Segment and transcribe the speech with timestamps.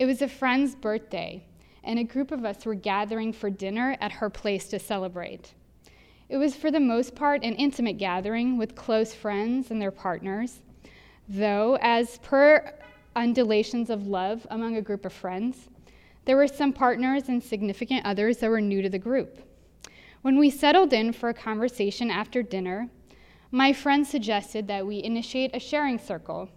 [0.00, 1.44] It was a friend's birthday,
[1.84, 5.52] and a group of us were gathering for dinner at her place to celebrate.
[6.30, 10.62] It was, for the most part, an intimate gathering with close friends and their partners,
[11.28, 12.72] though, as per
[13.14, 15.68] undulations of love among a group of friends,
[16.24, 19.42] there were some partners and significant others that were new to the group.
[20.22, 22.88] When we settled in for a conversation after dinner,
[23.50, 26.48] my friend suggested that we initiate a sharing circle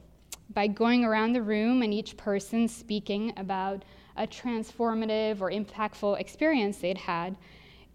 [0.54, 3.84] by going around the room and each person speaking about
[4.16, 7.36] a transformative or impactful experience they'd had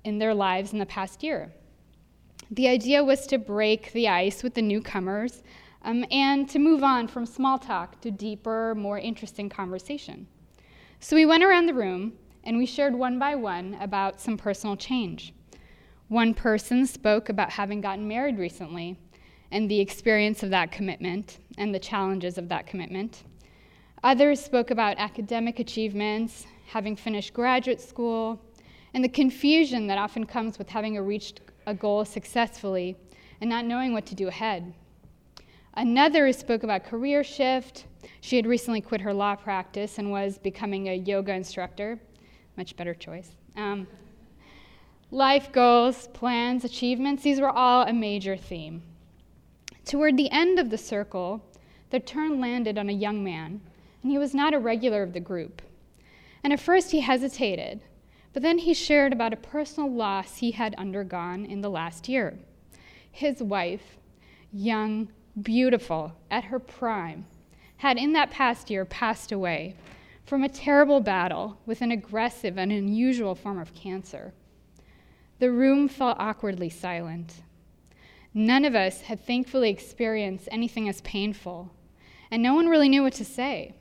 [0.05, 1.52] in their lives in the past year.
[2.51, 5.43] The idea was to break the ice with the newcomers
[5.83, 10.27] um, and to move on from small talk to deeper, more interesting conversation.
[11.01, 14.77] So we went around the room and we shared one by one about some personal
[14.77, 15.35] change.
[16.09, 18.99] One person spoke about having gotten married recently
[19.51, 23.25] and the experience of that commitment and the challenges of that commitment.
[24.05, 28.41] Others spoke about academic achievements, having finished graduate school,
[28.95, 32.96] and the confusion that often comes with having reached a goal successfully
[33.41, 34.73] and not knowing what to do ahead.
[35.74, 37.87] Another spoke about career shift.
[38.21, 41.99] She had recently quit her law practice and was becoming a yoga instructor.
[42.57, 43.30] Much better choice.
[43.57, 43.87] Um,
[45.10, 48.82] life goals, plans, achievements, these were all a major theme.
[49.89, 51.43] Toward the end of the circle,
[51.89, 53.63] the turn landed on a young man,
[54.03, 55.63] and he was not a regular of the group.
[56.45, 57.81] And at first he hesitated,
[58.35, 62.39] but then he shared about a personal loss he had undergone in the last year.
[63.11, 63.97] His wife,
[64.53, 65.09] young,
[65.41, 67.25] beautiful, at her prime,
[67.78, 69.75] had in that past year passed away
[70.27, 74.34] from a terrible battle with an aggressive and unusual form of cancer.
[75.39, 77.37] The room fell awkwardly silent.
[78.34, 81.72] None of us had thankfully experienced anything as painful,
[82.31, 83.75] and no one really knew what to say.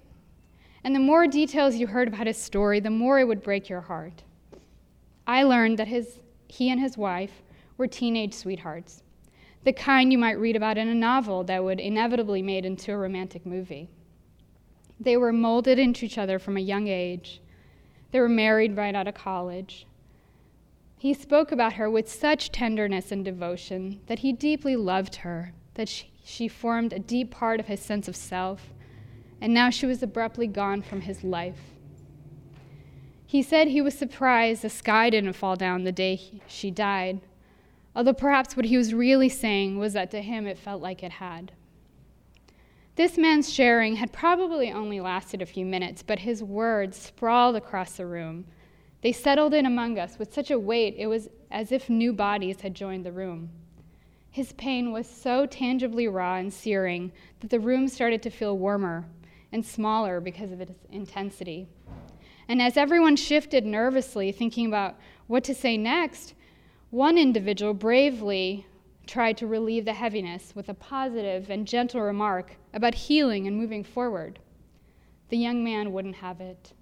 [0.84, 3.82] And the more details you heard about his story, the more it would break your
[3.82, 4.24] heart.
[5.28, 7.44] I learned that his, he and his wife
[7.78, 9.04] were teenage sweethearts,
[9.64, 12.98] the kind you might read about in a novel that would inevitably made into a
[12.98, 13.90] romantic movie.
[15.00, 17.42] They were molded into each other from a young age.
[18.12, 19.86] They were married right out of college.
[21.00, 25.88] He spoke about her with such tenderness and devotion that he deeply loved her, that
[25.88, 28.74] she, she formed a deep part of his sense of self,
[29.40, 31.60] and now she was abruptly gone from his life.
[33.28, 37.22] He said he was surprised the sky didn't fall down the day he, she died,
[37.96, 41.12] although perhaps what he was really saying was that to him it felt like it
[41.12, 41.52] had.
[42.96, 47.98] This man's sharing had probably only lasted a few minutes, but his words sprawled across
[47.98, 48.46] the room
[49.02, 52.62] they settled in among us with such a weight, it was as if new bodies
[52.62, 53.50] had joined the room.
[54.32, 59.06] His pain was so tangibly raw and searing that the room started to feel warmer
[59.52, 61.68] and smaller because of its intensity.
[62.48, 64.96] And as everyone shifted nervously, thinking about
[65.28, 66.34] what to say next,
[66.90, 68.66] one individual bravely
[69.06, 73.84] tried to relieve the heaviness with a positive and gentle remark about healing and moving
[73.84, 74.40] forward.
[75.30, 76.74] The young man wouldn't have it.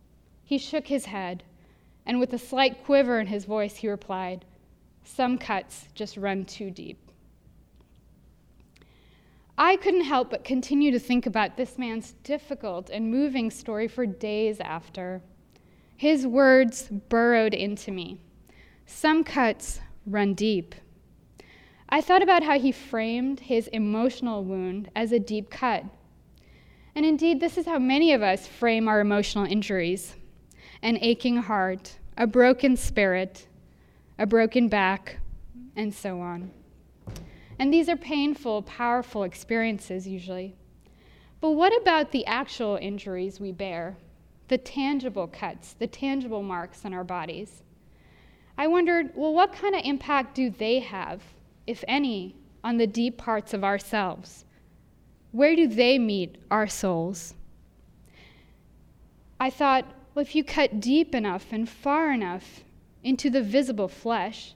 [0.44, 1.44] He shook his head
[2.05, 4.45] and with a slight quiver in his voice, he replied,
[5.03, 6.99] Some cuts just run too deep.
[9.57, 14.05] I couldn't help but continue to think about this man's difficult and moving story for
[14.05, 15.21] days after.
[15.95, 18.19] His words burrowed into me.
[18.85, 20.75] Some cuts run deep.
[21.87, 25.85] I thought about how he framed his emotional wound as a deep cut.
[26.93, 30.16] And indeed, this is how many of us frame our emotional injuries
[30.85, 33.47] an aching heart, a broken spirit,
[34.19, 35.18] a broken back,
[35.75, 36.51] and so on.
[37.57, 40.56] And these are painful, powerful experiences usually.
[41.41, 43.97] But what about the actual injuries we bear?
[44.47, 47.63] The tangible cuts, the tangible marks on our bodies?
[48.56, 51.23] I wondered, well, what kind of impact do they have,
[51.66, 54.46] if any, on the deep parts of ourselves?
[55.31, 57.34] Where do they meet our souls?
[59.40, 59.85] I thought,
[60.16, 62.64] well, if you cut deep enough and far enough
[63.03, 64.56] into the visible flesh,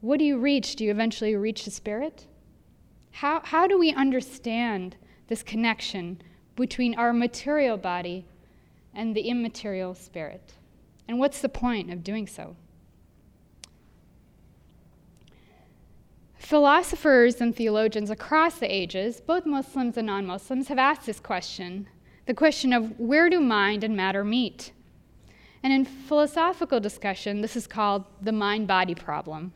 [0.00, 0.74] what do you reach?
[0.74, 2.26] Do you eventually reach the spirit?
[3.12, 4.96] How, how do we understand
[5.28, 6.20] this connection
[6.56, 8.26] between our material body
[8.92, 10.54] and the immaterial spirit?
[11.06, 12.56] And what's the point of doing so?
[16.36, 21.88] Philosophers and theologians across the ages, both Muslims and non Muslims, have asked this question
[22.26, 24.72] the question of where do mind and matter meet?
[25.62, 29.52] And in philosophical discussion, this is called the mind body problem.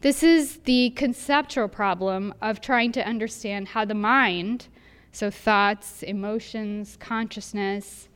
[0.00, 4.68] This is the conceptual problem of trying to understand how the mind,
[5.12, 8.08] so thoughts, emotions, consciousness,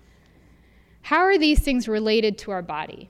[1.03, 3.09] how are these things related to our body?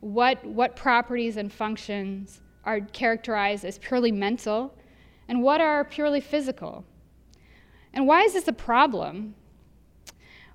[0.00, 4.74] What, what properties and functions are characterized as purely mental,
[5.28, 6.84] and what are purely physical?
[7.94, 9.34] And why is this a problem?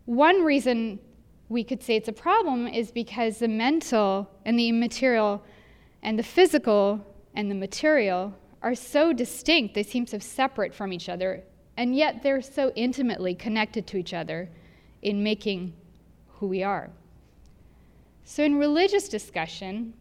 [0.06, 1.00] One reason
[1.50, 5.44] we could say it's a problem is because the mental and the immaterial
[6.02, 7.06] and the physical
[7.36, 11.44] and the material are so distinct, they seem so separate from each other,
[11.78, 14.50] and yet they're so intimately connected to each other
[15.02, 15.74] in making
[16.40, 16.90] who we are.
[18.24, 19.94] So, in religious discussion,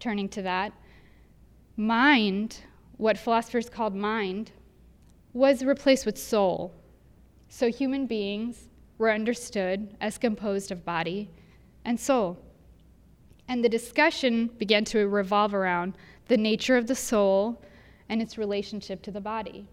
[0.00, 0.72] turning to that,
[1.76, 2.58] mind,
[2.96, 4.50] what philosophers called mind,
[5.32, 6.74] was replaced with soul.
[7.48, 8.68] So, human beings
[8.98, 11.30] were understood as composed of body
[11.84, 12.38] and soul.
[13.48, 15.94] And the discussion began to revolve around
[16.26, 17.62] the nature of the soul
[18.08, 19.66] and its relationship to the body.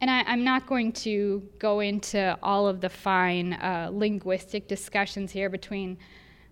[0.00, 5.32] And I, am not going to go into all of the fine uh, linguistic discussions
[5.32, 5.98] here between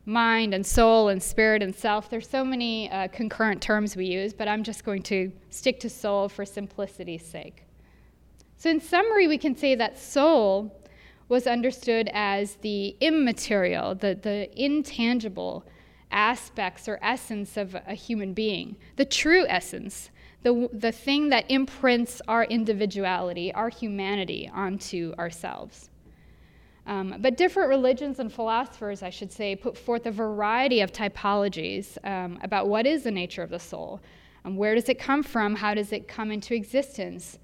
[0.05, 2.11] mind and soul and spirit and self.
[2.11, 5.91] There's so many uh, concurrent terms we use, but I'm just going to stick to
[5.91, 7.65] soul for simplicity's sake.
[8.63, 10.73] So, in summary, we can say that soul
[11.29, 15.65] was understood as the immaterial, the, the intangible
[16.13, 20.11] aspects or essence of a human being, the true essence,
[20.45, 25.91] the, the thing that imprints our individuality, our humanity onto ourselves.
[26.87, 31.99] Um, but different religions and philosophers, I should say, put forth a variety of typologies
[32.05, 34.01] um, about what is the nature of the soul.
[34.45, 35.57] Um, where does it come from?
[35.57, 37.41] How does it come into existence?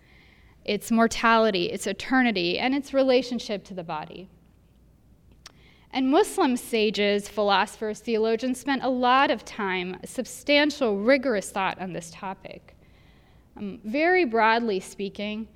[0.68, 4.28] Its mortality, its eternity, and its relationship to the body.
[5.90, 12.10] And Muslim sages, philosophers, theologians spent a lot of time, substantial, rigorous thought on this
[12.10, 12.76] topic.
[13.56, 15.48] Um, very broadly speaking,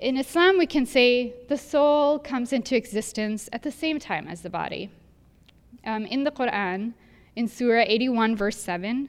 [0.00, 4.40] in Islam, we can say the soul comes into existence at the same time as
[4.40, 4.90] the body.
[5.84, 6.94] Um, in the Quran,
[7.36, 9.08] in Surah 81, verse 7,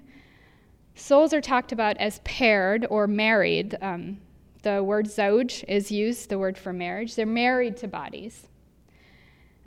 [0.94, 3.78] souls are talked about as paired or married.
[3.82, 4.20] Um,
[4.64, 7.16] the word zauj is used, the word for marriage.
[7.16, 8.48] They're married to bodies.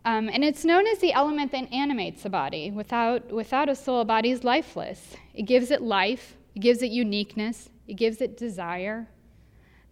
[0.04, 2.70] Um, and it's known as the element that animates the body.
[2.70, 5.16] Without, without a soul, a body is lifeless.
[5.32, 9.08] It gives it life, it gives it uniqueness, it gives it desire.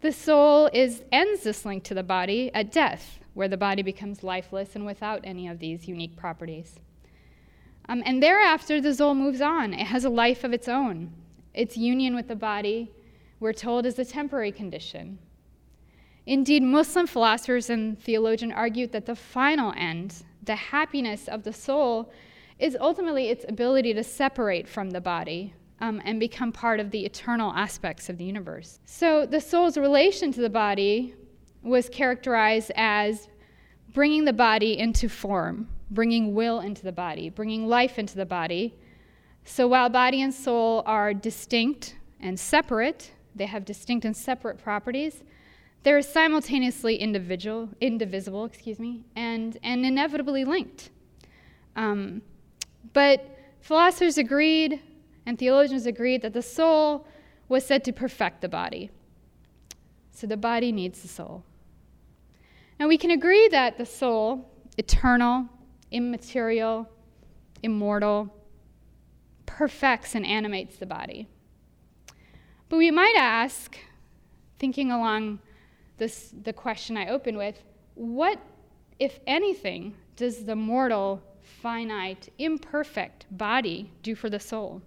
[0.03, 4.23] The soul is, ends this link to the body at death, where the body becomes
[4.23, 6.79] lifeless and without any of these unique properties.
[7.89, 9.73] Um, and thereafter, the soul moves on.
[9.73, 11.13] It has a life of its own.
[11.55, 12.91] Its union with the body,
[13.43, 15.19] we're told, is a temporary condition.
[16.27, 22.13] Indeed, Muslim philosophers and theologians argued that the final end, the happiness of the soul,
[22.61, 27.05] is ultimately its ability to separate from the body, um, and become part of the
[27.05, 28.79] eternal aspects of the universe.
[28.85, 31.17] So the soul's relation to the body
[31.63, 33.29] was characterized as
[33.93, 38.77] bringing the body into form, bringing will into the body, bringing life into the body.
[39.45, 45.23] So while body and soul are distinct and separate, they have distinct and separate properties.
[45.83, 50.91] They're simultaneously individual, indivisible, excuse me, and, and inevitably linked.
[51.75, 52.23] Um,
[52.93, 54.81] but philosophers agreed
[55.27, 57.07] and theologians agreed that the soul
[57.49, 58.91] was said to perfect the body.
[60.11, 61.45] So the body needs the soul.
[62.79, 65.49] Now we can agree that the soul, eternal,
[65.91, 66.89] immaterial,
[67.63, 68.35] immortal,
[69.47, 71.29] perfects and animates the body.
[72.73, 73.77] But we might ask,
[74.59, 75.41] thinking along
[75.99, 77.63] this, the question I opened with,
[77.97, 78.41] what,
[78.99, 84.81] if anything, does the mortal, finite, imperfect body do for the soul?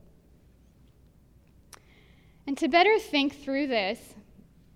[2.48, 4.15] And to better think through this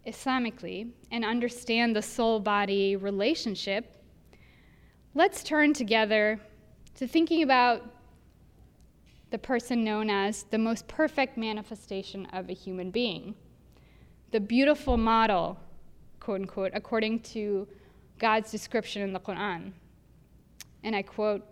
[0.06, 4.04] Islamically and understand the soul body relationship,
[5.16, 6.40] let's turn together
[6.94, 7.82] to thinking about
[9.32, 13.36] the person known as the most perfect manifestation of a human being,
[14.32, 15.60] the beautiful model,
[16.20, 17.68] quote unquote, according to
[18.18, 19.72] God's description in the Quran.
[20.84, 21.46] And I quote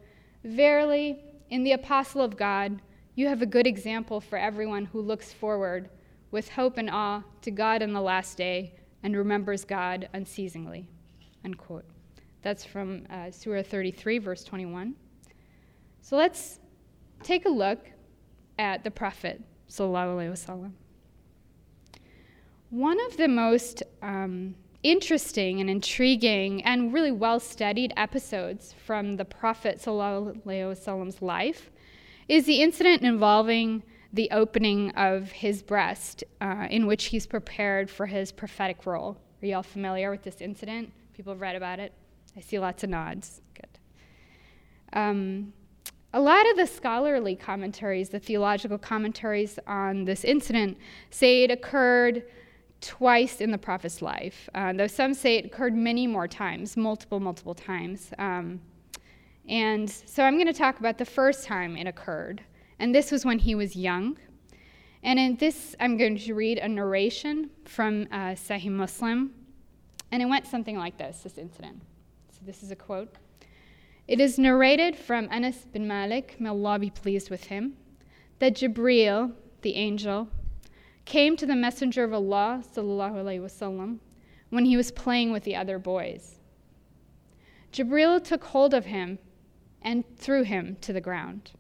[0.44, 1.20] Verily,
[1.50, 2.82] in the apostle of God,
[3.16, 5.90] you have a good example for everyone who looks forward
[6.32, 10.88] with hope and awe to God in the last day and remembers God unceasingly.
[11.44, 11.86] Unquote.
[12.42, 14.96] That's from uh, Surah 33, verse 21.
[16.02, 16.60] So let's
[17.24, 17.90] take a look
[18.60, 19.42] at the Prophet.
[22.70, 29.26] One of the most um, interesting and intriguing and really well studied episodes from the
[29.26, 31.72] Prophet Prophet's life
[32.28, 33.84] is the incident involving
[34.14, 39.18] the opening of his breast, uh, in which he's prepared for his prophetic role.
[39.42, 40.92] Are you all familiar with this incident?
[41.14, 41.94] People have read about it?
[42.36, 43.42] I see lots of nods.
[43.54, 43.80] Good.
[44.94, 45.54] Um,
[46.14, 50.78] a lot of the scholarly commentaries, the theological commentaries on this incident,
[51.10, 52.24] say it occurred
[52.80, 57.20] twice in the prophet's life, uh, though some say it occurred many more times, multiple,
[57.20, 58.12] multiple times.
[58.18, 58.62] Um,
[59.48, 62.42] and so I'm going to talk about the first time it occurred.
[62.80, 64.18] And this was when he was young.
[65.04, 69.34] And in this, I'm going to read a narration from uh, Sahih Muslim.
[70.12, 71.82] And it went something like this this incident.
[72.32, 73.16] So this is a quote.
[74.08, 77.76] It is narrated from Anas bin Malik, may Allah be pleased with him,
[78.40, 79.34] that Jibreel,
[79.64, 80.30] the angel,
[81.04, 84.00] came to the Messenger of Allah wasallam,
[84.50, 86.40] when he was playing with the other boys.
[87.74, 89.20] Jibreel took hold of him
[89.82, 91.52] and threw him to the ground.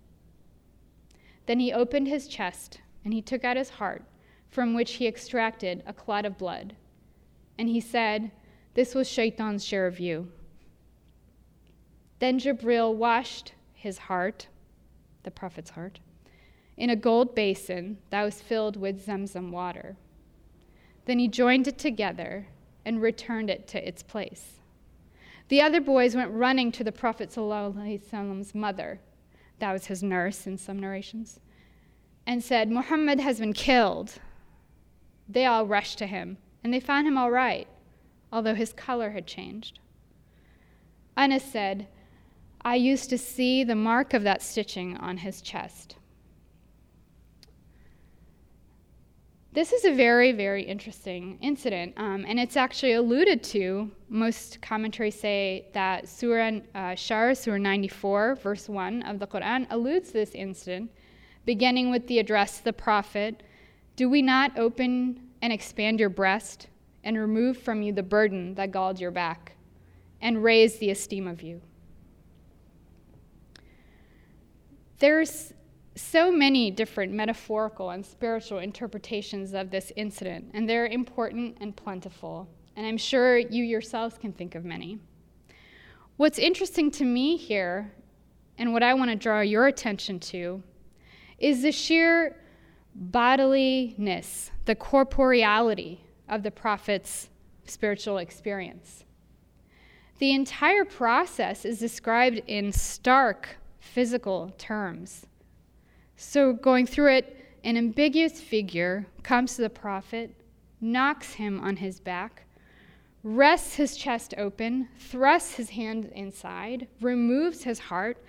[1.48, 4.06] Then he opened his chest and he took out his heart,
[4.48, 6.78] from which he extracted a clot of blood.
[7.58, 8.32] And he said,
[8.74, 10.32] This was Shaitan's share of you.
[12.20, 14.48] Then Jibril washed his heart,
[15.24, 16.00] the prophet's heart,
[16.76, 19.96] in a gold basin that was filled with Zamzam water.
[21.06, 22.48] Then he joined it together
[22.86, 24.60] and returned it to its place.
[25.50, 29.00] The other boys went running to the Prophet's mother,
[29.60, 31.40] that was his nurse in some narrations,
[32.26, 34.20] and said, Muhammad has been killed.
[35.30, 37.68] They all rushed to him, and they found him all right,
[38.32, 39.80] although his color had changed.
[41.16, 41.88] Anas said,
[42.62, 45.96] I used to see the mark of that stitching on his chest.
[49.58, 53.90] This is a very, very interesting incident, um, and it's actually alluded to.
[54.08, 60.10] Most commentaries say that Surah uh, Shar, Surah 94, verse 1 of the Quran, alludes
[60.10, 60.92] to this incident,
[61.46, 63.42] beginning with the address to the Prophet
[63.96, 66.68] Do we not open and expand your breast
[67.04, 69.54] and remove from you the burden that galled your back
[70.22, 71.62] and raise the esteem of you?
[75.00, 75.54] There's
[75.96, 82.48] so many different metaphorical and spiritual interpretations of this incident, and they're important and plentiful.
[82.76, 85.00] And I'm sure you yourselves can think of many.
[86.18, 87.92] What's interesting to me here,
[88.58, 90.64] and what I want to draw your attention to,
[91.38, 92.36] is the sheer
[93.12, 97.30] bodiliness, the corporeality of the prophet's
[97.66, 99.04] spiritual experience.
[100.18, 105.26] The entire process is described in stark physical terms.
[106.16, 110.34] So, going through it, an ambiguous figure comes to the prophet,
[110.80, 112.44] knocks him on his back,
[113.24, 118.24] wrests his chest open, thrusts his hand inside, removes his heart,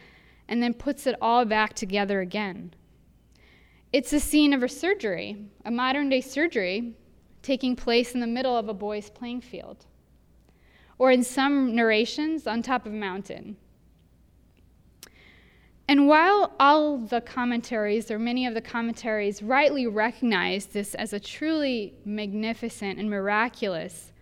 [0.49, 2.73] and then puts it all back together again.
[3.93, 6.95] It's a scene of a surgery, a modern day surgery
[7.43, 9.87] taking place in the middle of a boy's playing field,
[10.99, 13.57] or in some narrations, on top of a mountain.
[15.88, 21.21] And while all the commentaries, or many of the commentaries, rightly recognize this as a
[21.21, 24.12] truly magnificent and miraculous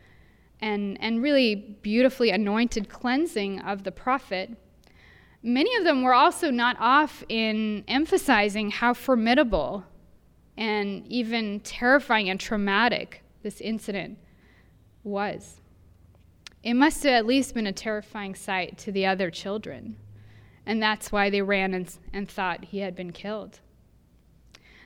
[0.60, 4.56] and, and really beautifully anointed cleansing of the prophet,
[5.42, 9.84] many of them were also not off in emphasizing how formidable
[10.56, 14.18] and even terrifying and traumatic this incident
[15.02, 15.60] was.
[16.62, 19.96] It must have at least been a terrifying sight to the other children
[20.65, 23.59] and that's why they ran and, and thought he had been killed.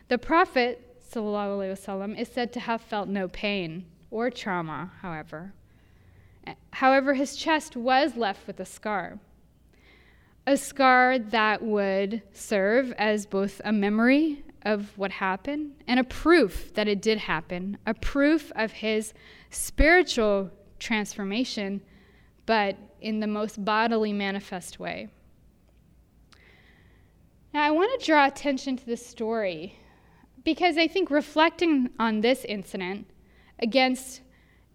[0.07, 0.81] The Prophet
[1.13, 5.53] وسلم, is said to have felt no pain or trauma, however.
[6.72, 9.19] However, his chest was left with a scar.
[10.45, 16.74] A scar that would serve as both a memory of what happened and a proof
[16.74, 19.13] that it did happen, a proof of his
[19.50, 21.81] spiritual transformation,
[22.45, 25.07] but in the most bodily manifest way.
[27.52, 29.75] Now, I want to draw attention to this story
[30.45, 33.09] because I think reflecting on this incident
[33.59, 34.21] against,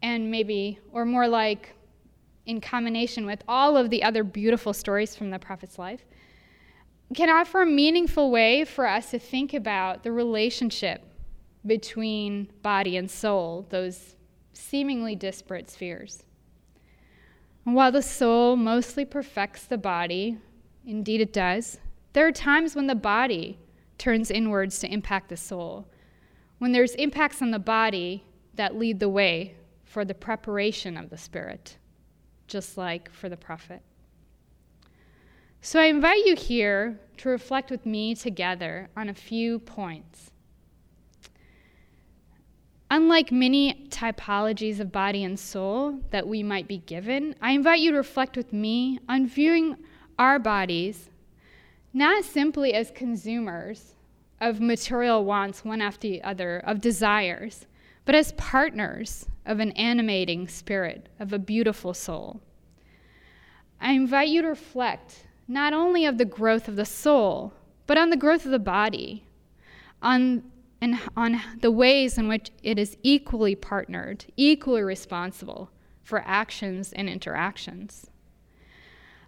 [0.01, 1.73] and maybe, or more like
[2.45, 6.05] in combination with all of the other beautiful stories from the prophet's life,
[7.13, 11.01] can offer a meaningful way for us to think about the relationship
[11.65, 14.15] between body and soul, those
[14.53, 16.23] seemingly disparate spheres.
[17.65, 20.37] And while the soul mostly perfects the body,
[20.85, 21.79] indeed it does,
[22.15, 23.59] there are times when the body
[23.97, 25.85] turns inwards to impact the soul,
[26.59, 29.53] when there's impacts on the body that lead the way
[29.83, 31.75] for the preparation of the spirit,
[32.47, 33.81] just like for the prophet.
[35.59, 40.31] So I invite you here to reflect with me together on a few points.
[42.89, 47.91] Unlike many typologies of body and soul that we might be given, I invite you
[47.91, 49.75] to reflect with me on viewing
[50.17, 51.09] our bodies
[51.95, 53.95] not simply as consumers
[54.41, 57.67] of material wants one after the other, of desires,
[58.03, 62.41] but as partners of an animating spirit, of a beautiful soul.
[63.79, 67.53] I invite you to reflect not only of the growth of the soul,
[67.87, 69.25] but on the growth of the body,
[70.01, 70.43] on,
[70.81, 75.71] and on the ways in which it is equally partnered, equally responsible
[76.03, 78.09] for actions and interactions.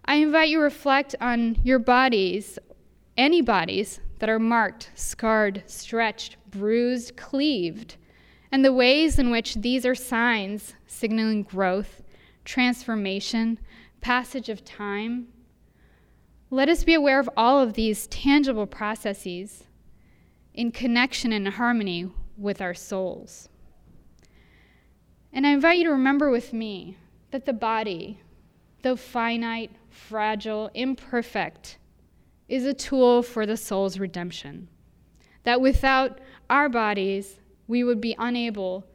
[0.08, 2.58] I invite you to reflect on your bodies,
[3.18, 7.96] any bodies that are marked, scarred, stretched, bruised, cleaved,
[8.50, 12.02] and the ways in which these are signs signaling growth,
[12.46, 13.58] transformation,
[14.00, 15.28] passage of time.
[16.48, 19.64] Let us be aware of all of these tangible processes
[20.54, 23.50] in connection and harmony with our souls.
[25.34, 26.96] And I invite you to remember with me
[27.30, 28.22] that the body,
[28.81, 31.77] though finite, fragile, imperfect,
[32.47, 34.67] is a tool for the soul's redemption.
[35.43, 38.85] That without our bodies, we would be unable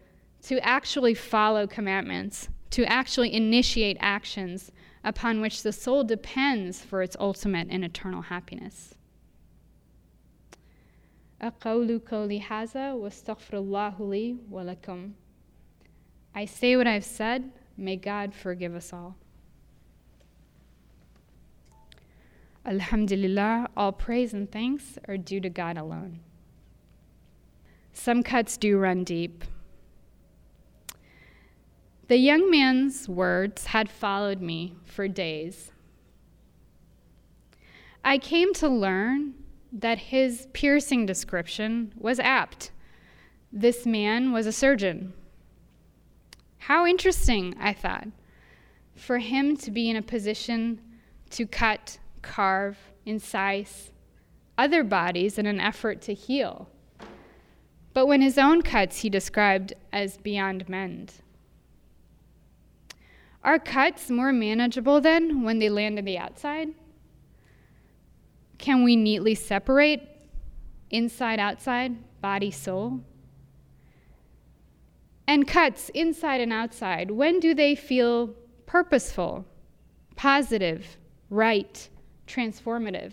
[0.43, 4.71] to actually follow commandments, to actually initiate actions
[5.05, 8.95] upon which the soul depends for its ultimate and eternal happiness.
[11.41, 15.13] أقول قولي هذا واستغفر الله لي ولكم.
[16.35, 17.51] I say what I've said.
[17.77, 19.17] May God forgive us all.
[22.66, 26.22] Alhamdulillah, all praise and thanks are due to God alone.
[27.92, 29.44] Some cuts do run deep.
[32.08, 35.72] The young man's words had followed me for days.
[38.04, 39.36] I came to learn
[39.72, 42.72] that his piercing description was apt.
[43.52, 45.14] This man was a surgeon.
[46.60, 48.08] How interesting, I thought,
[48.96, 50.82] for him to be in a position
[51.32, 53.92] to cut, carve, incise
[54.58, 56.70] other bodies in an effort to heal.
[57.94, 61.14] But when his own cuts he described as beyond mend.
[63.44, 66.70] Are cuts more manageable then when they land on the outside?
[68.58, 70.08] Can we neatly separate
[70.90, 73.02] inside, outside, body, soul?
[75.28, 78.34] And cuts inside and outside, when do they feel
[78.66, 79.46] purposeful,
[80.16, 80.98] positive,
[81.30, 81.90] right,
[82.28, 83.12] transformative?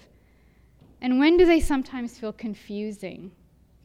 [1.01, 3.33] And when do they sometimes feel confusing,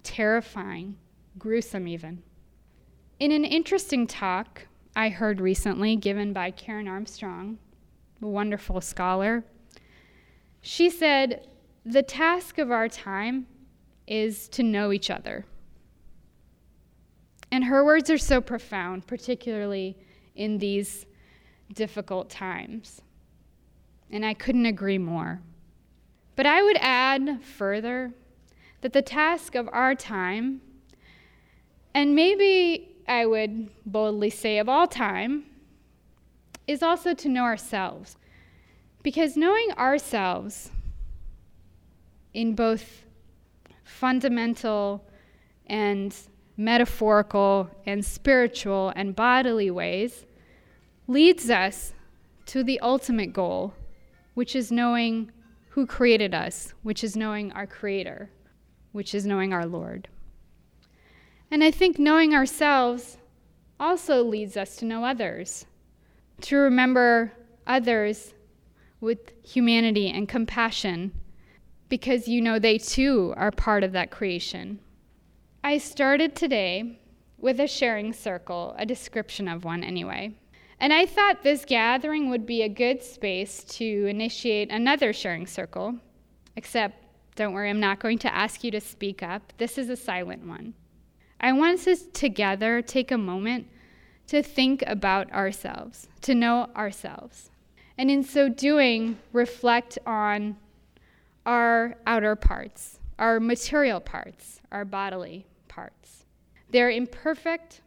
[0.04, 0.98] terrifying,
[1.38, 2.24] gruesome, even?
[3.20, 7.58] In an interesting talk I heard recently given by Karen Armstrong,
[8.22, 9.44] a wonderful scholar,
[10.62, 11.48] she said,
[11.86, 13.46] the task of our time
[14.08, 15.46] is to know each other.
[17.52, 19.98] And her words are so profound, particularly
[20.36, 21.06] in these
[21.74, 23.02] difficult times.
[24.12, 25.42] And I couldn't agree more.
[26.36, 28.14] But I would add further
[28.82, 30.62] that the task of our time,
[31.94, 35.46] and maybe I would boldly say of all time,
[36.68, 38.18] is also to know ourselves.
[39.02, 40.72] Because knowing ourselves
[42.34, 43.04] in both
[43.84, 45.08] fundamental
[45.68, 46.16] and
[46.58, 50.26] metaphorical and spiritual and bodily ways
[51.08, 51.94] leads us
[52.48, 53.74] to the ultimate goal,
[54.36, 55.32] which is knowing
[55.70, 58.30] who created us, which is knowing our Creator,
[58.92, 60.08] which is knowing our Lord.
[61.50, 63.18] And I think knowing ourselves
[63.80, 65.66] also leads us to know others,
[66.42, 67.34] to remember
[67.68, 68.34] others
[69.02, 71.12] with humanity and compassion
[71.90, 74.80] because you know they too are part of that creation.
[75.64, 77.00] I started today
[77.38, 80.36] with a sharing circle, a description of one anyway.
[80.80, 85.96] And I thought this gathering would be a good space to initiate another sharing circle,
[86.56, 87.04] except
[87.36, 89.54] don't worry, I'm not going to ask you to speak up.
[89.58, 90.74] This is a silent one.
[91.40, 93.68] I want us to together take a moment
[94.28, 97.52] to think about ourselves, to know ourselves.
[97.98, 100.58] And in so doing, reflect on
[101.46, 106.26] our outer parts, our material parts, our bodily parts.
[106.70, 107.82] They're imperfect,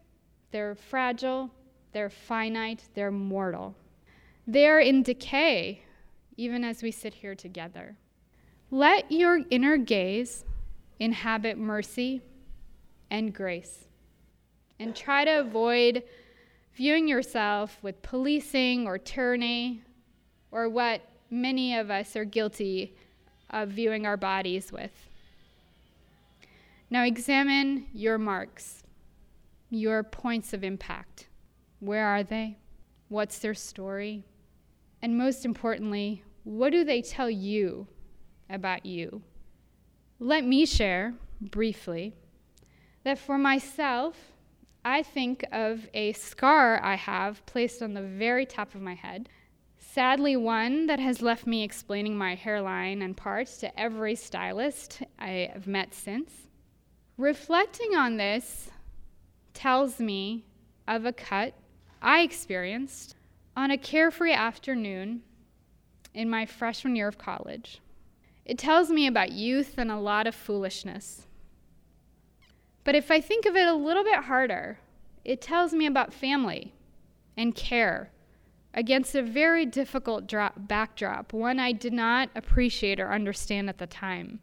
[0.51, 1.51] they're fragile,
[1.93, 3.75] they're finite, they're mortal.
[4.47, 5.83] They're in decay,
[6.37, 7.97] even as we sit here together.
[8.71, 10.45] Let your inner gaze
[10.99, 12.23] inhabit mercy
[13.11, 13.87] and grace,
[14.79, 16.03] and try to avoid
[16.75, 19.83] viewing yourself with policing or tyranny,
[20.51, 22.95] or what many of us are guilty
[23.51, 24.93] of viewing our bodies with.
[26.91, 28.83] Now examine your marks,
[29.71, 31.28] your points of impact.
[31.81, 32.59] Where are they?
[33.09, 34.25] What's their story?
[35.01, 37.89] And most importantly, what do they tell you
[38.51, 39.23] about you.
[40.19, 42.15] Let me share briefly
[43.05, 44.17] that for myself,
[44.85, 49.29] I think of a scar I have placed on the very top of my head.
[49.79, 55.51] Sadly, one that has left me explaining my hairline and parts to every stylist I
[55.53, 56.33] have met since.
[57.17, 58.71] Reflecting on this
[59.55, 60.45] tells me
[60.87, 61.55] of a cut
[62.01, 63.17] I experienced
[63.57, 65.23] on a carefree afternoon
[66.15, 67.81] in my freshman year of college.
[68.45, 71.27] It tells me about youth and a lot of foolishness.
[72.85, 74.79] But if I think of it a little bit harder,
[75.25, 76.73] it tells me about family
[77.37, 78.11] and care
[78.73, 83.87] against a very difficult drop, backdrop, one I did not appreciate or understand at the
[83.87, 84.41] time.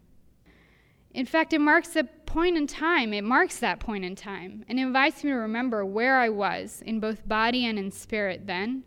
[1.16, 4.78] In fact, it marks a point in time, it marks that point in time, and
[4.78, 8.84] invites me to remember where I was in both body and in spirit then,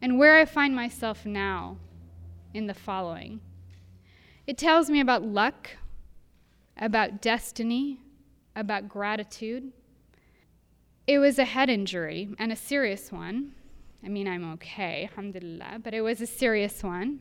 [0.00, 1.76] and where I find myself now
[2.54, 3.40] in the following.
[4.46, 5.68] It tells me about luck,
[6.78, 8.00] about destiny,
[8.56, 9.70] about gratitude.
[11.06, 13.52] It was a head injury and a serious one.
[14.02, 17.20] I mean, I'm okay, alhamdulillah, but it was a serious one.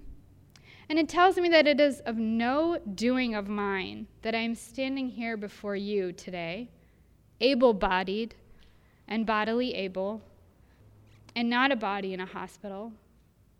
[0.89, 4.55] And it tells me that it is of no doing of mine that I am
[4.55, 6.69] standing here before you today,
[7.41, 8.35] able bodied
[9.07, 10.21] and bodily able,
[11.35, 12.93] and not a body in a hospital,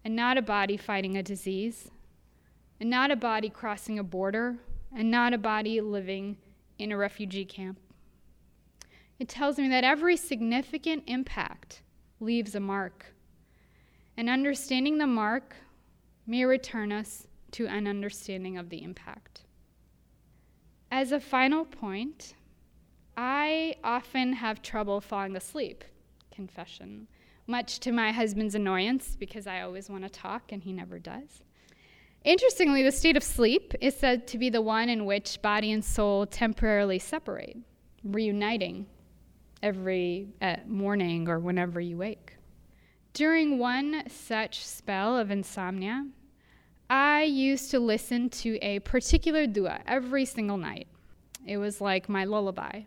[0.05, 1.91] and not a body fighting a disease,
[2.79, 4.57] and not a body crossing a border,
[4.95, 6.37] and not a body living
[6.79, 7.77] in a refugee camp.
[9.19, 11.81] It tells me that every significant impact
[12.19, 13.07] leaves a mark,
[14.15, 15.55] and understanding the mark
[16.27, 19.45] may return us to an understanding of the impact.
[20.91, 22.35] As a final point,
[23.15, 25.83] I often have trouble falling asleep,
[26.31, 27.07] confession,
[27.47, 31.43] much to my husband's annoyance because I always want to talk and he never does.
[32.23, 35.83] Interestingly, the state of sleep is said to be the one in which body and
[35.83, 37.57] soul temporarily separate,
[38.03, 38.85] reuniting
[39.63, 42.33] every uh, morning or whenever you wake.
[43.13, 46.07] During one such spell of insomnia,
[46.89, 50.87] I used to listen to a particular dua every single night.
[51.45, 52.81] It was like my lullaby.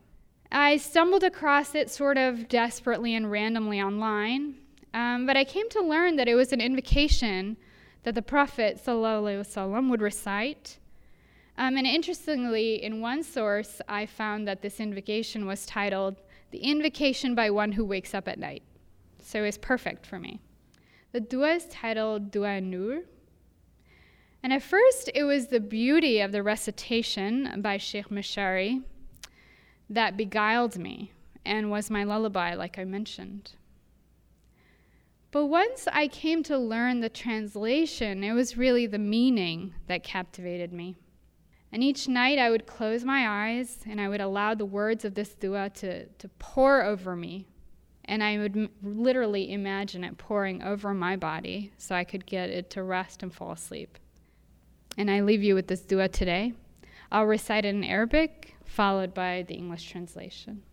[0.53, 4.55] I stumbled across it sort of desperately and randomly online,
[4.95, 7.57] um, but I came to learn that it was an invocation
[8.03, 10.79] that the Prophet ﷺ would recite.
[11.59, 16.17] Um, and interestingly, in one source, I found that this invocation was titled
[16.51, 18.63] The Invocation by One Who Wakes Up at Night.
[19.23, 20.41] So it's perfect for me.
[21.13, 23.03] The dua is titled Dua Nur,
[24.43, 28.83] and at first, it was the beauty of the recitation by Sheikh Mashari
[29.91, 31.13] that beguiled me
[31.45, 33.53] and was my lullaby, like I mentioned.
[35.33, 40.73] But once I came to learn the translation, it was really the meaning that captivated
[40.73, 40.97] me.
[41.73, 45.15] And each night I would close my eyes and I would allow the words of
[45.15, 47.47] this dua to, to pour over me.
[48.07, 52.51] And I would m- literally imagine it pouring over my body so I could get
[52.51, 53.99] it to rest and fall asleep
[55.00, 56.54] And I leave you with this dua today.
[57.12, 60.64] I'll recite it in Arabic, followed by the English translation.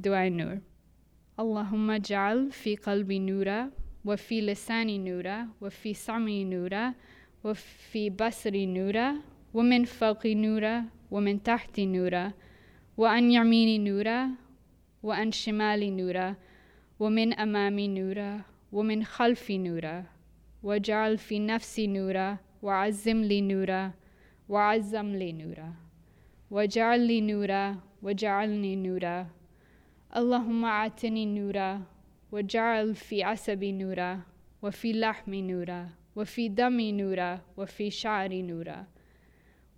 [0.00, 0.60] Dua Nur.
[1.38, 3.70] اللهم اجعل في قلبي نورا
[4.04, 6.94] وفي لساني نورا وفي سمعي نورا
[7.44, 9.14] وفي بصري نورا
[9.54, 12.32] ومن فوقي نورا ومن تحتي نورا
[12.96, 14.30] وعن يميني نورا
[15.02, 16.36] وعن شمالي نورا
[17.00, 18.40] ومن أمامي نورا
[18.72, 20.04] ومن خلفي نورا
[20.62, 23.91] واجعل في نفسي نورا وعزم لي نورا
[24.49, 25.73] وعزم لي نورا.
[26.51, 29.27] واجعل لي نورا واجعلني نورا.
[30.15, 31.81] اللهم أعطني نورا
[32.31, 34.19] وجعل في عصبي نورا
[34.61, 38.85] وفي لحمي نورا وفي دمي نورا وفي شعري نورا.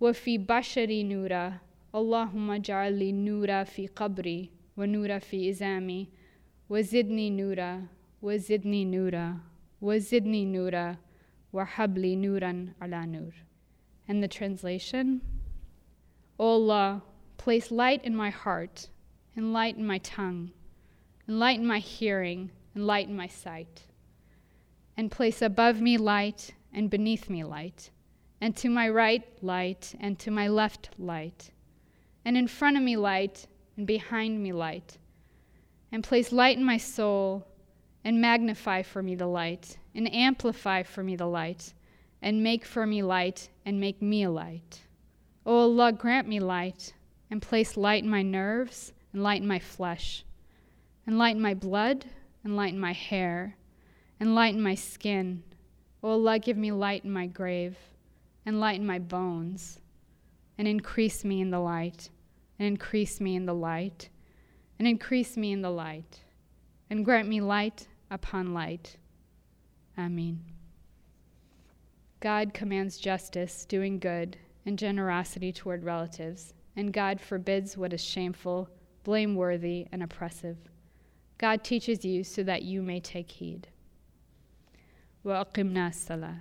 [0.00, 1.52] وفي بشري نورا.
[1.94, 6.08] اللهم اجعل لي نورا في قبري ونورا في إزامي.
[6.70, 7.82] وزدني نورا
[8.22, 9.36] وزدني نورا
[9.82, 10.96] وزدني نورا.
[11.54, 13.32] Wahabli Nuran ala Nur.
[14.08, 15.20] And the translation
[16.38, 17.02] O Allah,
[17.36, 18.88] place light in my heart,
[19.36, 20.50] enlighten my tongue,
[21.28, 23.82] enlighten my hearing, enlighten my sight,
[24.96, 27.90] and place above me light and beneath me light,
[28.40, 31.52] and to my right light and to my left light,
[32.24, 34.98] and in front of me light and behind me light,
[35.92, 37.46] and place light in my soul,
[38.02, 41.74] and magnify for me the light and amplify for me the light,
[42.20, 44.82] and make for me light, and make me a light.
[45.46, 46.94] O Allah, grant me light,
[47.30, 50.24] and place light in my nerves, enlighten my flesh,
[51.06, 52.06] enlighten my blood,
[52.44, 53.56] enlighten my hair,
[54.20, 55.42] enlighten my skin.
[56.02, 57.76] O Allah, give me light in my grave.
[58.46, 59.80] and lighten my bones,
[60.58, 62.10] and increase me in the light,
[62.58, 64.10] and increase me in the light,
[64.78, 66.20] and increase me in the light,
[66.90, 68.96] and grant me light upon light.
[69.97, 70.43] Amen.
[72.19, 78.69] God commands justice, doing good, and generosity toward relatives, and God forbids what is shameful,
[79.03, 80.57] blameworthy, and oppressive.
[81.37, 83.67] God teaches you so that you may take heed.
[85.25, 86.39] وأقمنا الصلاة